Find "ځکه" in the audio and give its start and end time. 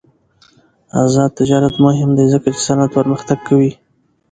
2.33-2.47